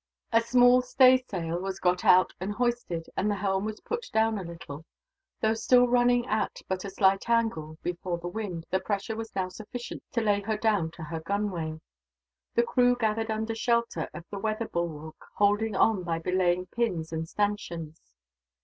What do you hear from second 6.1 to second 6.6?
at